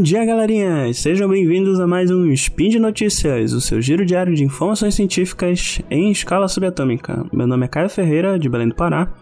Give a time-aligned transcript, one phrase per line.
[0.00, 0.90] Bom dia, galerinha!
[0.94, 5.82] Sejam bem-vindos a mais um Spin de Notícias, o seu giro diário de informações científicas
[5.90, 7.26] em escala subatômica.
[7.30, 9.12] Meu nome é Caio Ferreira, de Belém do Pará,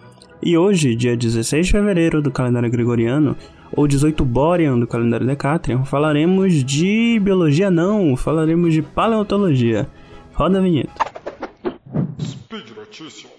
[0.41, 3.37] e hoje, dia 16 de fevereiro do calendário gregoriano,
[3.73, 9.89] ou 18 Borean do calendário Decatrian, falaremos de biologia não, falaremos de paleontologia.
[10.33, 10.93] Roda a vinheta.
[12.21, 13.38] Speed Notícias.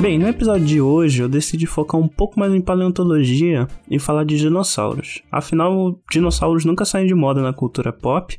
[0.00, 4.22] Bem, no episódio de hoje eu decidi focar um pouco mais em paleontologia e falar
[4.22, 5.22] de dinossauros.
[5.30, 8.38] Afinal, dinossauros nunca saem de moda na cultura pop.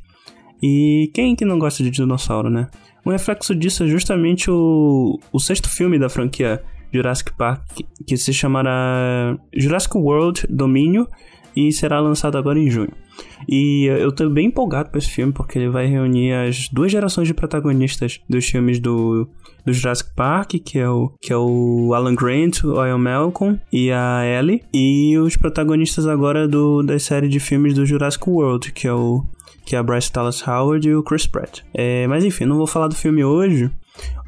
[0.62, 2.68] E quem que não gosta de dinossauro, né?
[3.04, 8.32] Um reflexo disso é justamente o, o sexto filme da franquia Jurassic Park, que se
[8.32, 11.06] chamará Jurassic World Domínio
[11.54, 12.92] e será lançado agora em junho.
[13.48, 17.26] E eu tô bem empolgado com esse filme porque ele vai reunir as duas gerações
[17.26, 19.28] de protagonistas dos filmes do,
[19.64, 23.90] do Jurassic Park, que é o, que é o Alan Grant, o Ian Malcolm e
[23.90, 28.86] a Ellie, e os protagonistas agora do, da série de filmes do Jurassic World, que
[28.86, 29.24] é o
[29.64, 31.60] que é a Bryce Dallas Howard e o Chris Pratt.
[31.72, 33.70] É, mas enfim, não vou falar do filme hoje,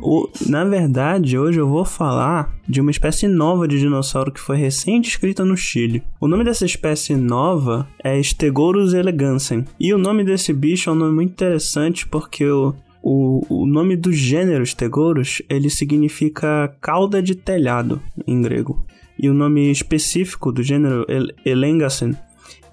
[0.01, 4.57] o, na verdade, hoje eu vou falar de uma espécie nova de dinossauro que foi
[4.57, 6.03] recém-descrita no Chile.
[6.21, 9.65] O nome dessa espécie nova é Stegorus elegancem.
[9.79, 13.97] E o nome desse bicho é um nome muito interessante porque o, o, o nome
[13.97, 18.85] do gênero Stegorus ele significa cauda de telhado em grego.
[19.19, 21.07] E o nome específico do gênero
[21.45, 22.17] Elengassen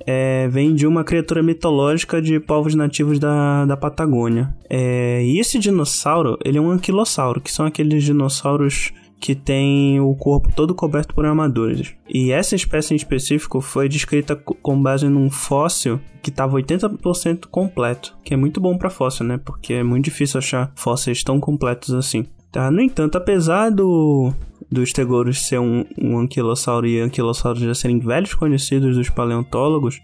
[0.05, 4.55] é, vem de uma criatura mitológica de povos nativos da, da Patagônia.
[4.69, 10.15] É, e esse dinossauro, ele é um anquilossauro, que são aqueles dinossauros que tem o
[10.15, 11.93] corpo todo coberto por armaduras.
[12.07, 18.17] E essa espécie em específico foi descrita com base num fóssil que estava 80% completo,
[18.23, 19.37] que é muito bom para fóssil, né?
[19.37, 22.25] Porque é muito difícil achar fósseis tão completos assim.
[22.51, 22.71] Tá?
[22.71, 24.33] No entanto, apesar do,
[24.71, 29.99] do Stegoros ser um, um anquilossauro e anquilossauros já serem velhos conhecidos dos paleontólogos,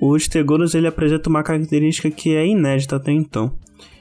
[0.00, 3.52] o Stegoros ele apresenta uma característica que é inédita até então.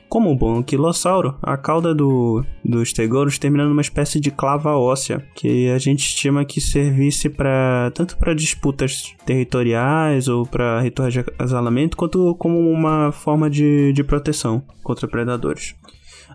[0.08, 5.24] Como um bom anquilossauro, a cauda do, do Stegoros termina numa espécie de clava óssea,
[5.36, 11.20] que a gente estima que servisse para tanto para disputas territoriais ou para rituais de
[11.20, 15.76] acasalamento, quanto como uma forma de, de proteção contra predadores.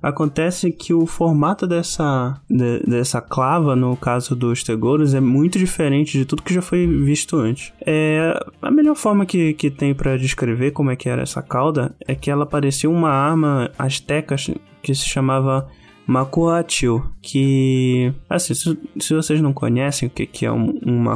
[0.02, 6.18] Acontece que o formato dessa, de, dessa clava, no caso dos Tegouros, é muito diferente
[6.18, 7.72] de tudo que já foi visto antes.
[7.80, 11.94] É, a melhor forma que, que tem para descrever como é que era essa cauda
[12.06, 14.36] é que ela parecia uma arma asteca
[14.82, 15.66] que se chamava
[16.06, 18.12] Makuhatil, que...
[18.28, 21.08] Assim, se, se, vocês não conhecem o que, que é um, um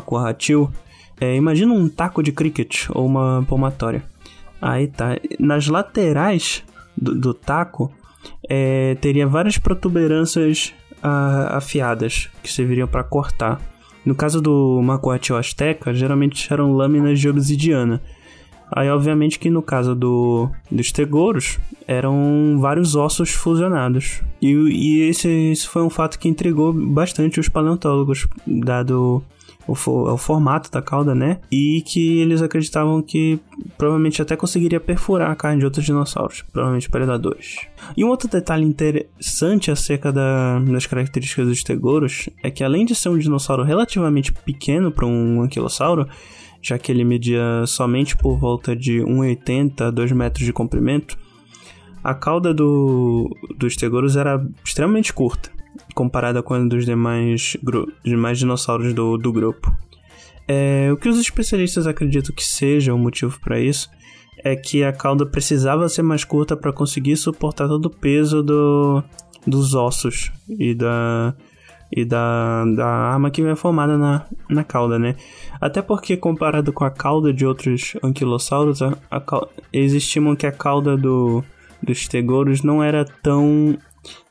[1.21, 4.05] é, imagina um taco de cricket ou uma palmatória.
[4.61, 6.65] Aí tá, nas laterais
[6.97, 7.93] do, do taco
[8.49, 13.61] é, teria várias protuberâncias a, afiadas que serviriam para cortar.
[14.05, 18.01] No caso do Macuatio Azteca, geralmente eram lâminas de obsidiana.
[18.71, 24.21] Aí, obviamente, que no caso do, dos tegouros, eram vários ossos fusionados.
[24.43, 29.23] E, e esse, esse foi um fato que intrigou bastante os paleontólogos, dado
[29.69, 31.39] o, o formato da cauda, né?
[31.53, 33.39] E que eles acreditavam que
[33.77, 37.59] provavelmente até conseguiria perfurar a carne de outros dinossauros, provavelmente predadores.
[37.97, 42.95] E um outro detalhe interessante acerca da, das características dos tegouros é que além de
[42.95, 46.09] ser um dinossauro relativamente pequeno para um anquilossauro,
[46.63, 51.17] já que ele media somente por volta de 1,80 a 2 metros de comprimento,
[52.03, 53.29] a cauda do,
[53.59, 55.58] dos tegouros era extremamente curta
[55.95, 57.57] comparada com a dos demais,
[58.05, 59.77] demais dinossauros do, do grupo.
[60.47, 63.91] É, o que os especialistas acreditam que seja o motivo para isso
[64.43, 69.03] é que a cauda precisava ser mais curta para conseguir suportar todo o peso do,
[69.47, 71.35] dos ossos e da
[71.91, 75.17] e da, da arma que vem formada na, na cauda, né?
[75.59, 79.23] Até porque comparado com a cauda de outros anquilossauros, a, a,
[79.73, 81.43] eles estimam que a cauda do,
[81.83, 83.79] dos tegouros não era tão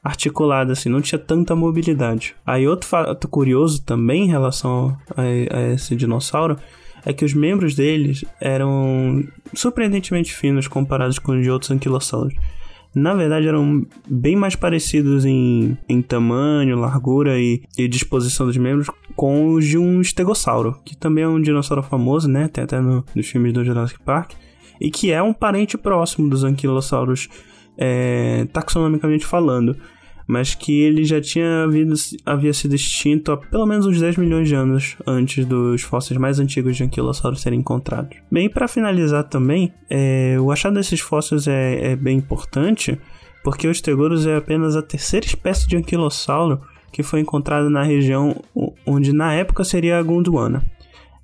[0.03, 2.35] articulada, assim, não tinha tanta mobilidade.
[2.45, 6.57] Aí outro fato curioso também em relação a, a esse dinossauro
[7.05, 9.23] é que os membros deles eram
[9.53, 12.33] surpreendentemente finos comparados com os de outros anquilossauros.
[12.93, 18.89] Na verdade, eram bem mais parecidos em, em tamanho, largura e, e disposição dos membros
[19.15, 22.47] com os de um estegossauro, que também é um dinossauro famoso, né?
[22.47, 24.31] Tem até no, nos filmes do Jurassic Park,
[24.81, 27.29] e que é um parente próximo dos anquilossauros
[27.77, 29.77] é, taxonomicamente falando,
[30.27, 31.93] mas que ele já tinha havido,
[32.25, 36.39] havia sido extinto há pelo menos uns 10 milhões de anos antes dos fósseis mais
[36.39, 38.17] antigos de anquilossauros serem encontrados.
[38.29, 42.99] Bem, para finalizar também, é, o achado desses fósseis é, é bem importante
[43.43, 46.59] porque o Stegosaurus é apenas a terceira espécie de anquilossauro
[46.91, 48.35] que foi encontrada na região
[48.85, 50.63] onde na época seria a Gondwana.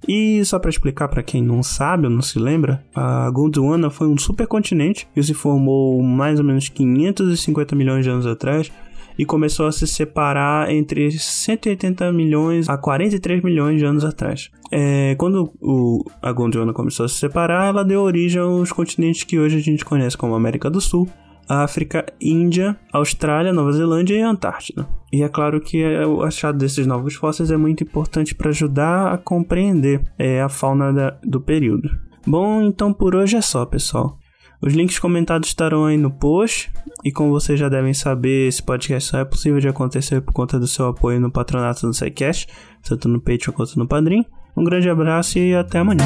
[0.07, 4.07] E só para explicar para quem não sabe ou não se lembra, a Gondwana foi
[4.07, 8.71] um supercontinente que se formou mais ou menos 550 milhões de anos atrás
[9.17, 14.49] e começou a se separar entre 180 milhões a 43 milhões de anos atrás.
[14.71, 19.39] É, quando o, a Gondwana começou a se separar, ela deu origem aos continentes que
[19.39, 21.07] hoje a gente conhece como América do Sul,
[21.47, 24.87] África, Índia, Austrália, Nova Zelândia e Antártida.
[25.13, 29.17] E é claro que o achado desses novos fósseis é muito importante para ajudar a
[29.19, 31.87] compreender é, a fauna da, do período.
[32.25, 34.17] Bom, então por hoje é só, pessoal.
[34.59, 36.71] Os links comentados estarão aí no post.
[37.05, 40.59] E como vocês já devem saber, esse podcast só é possível de acontecer por conta
[40.59, 42.47] do seu apoio no patronato do SciCast,
[42.81, 44.25] tanto no Patreon quanto no Padrim.
[44.57, 46.05] Um grande abraço e até amanhã.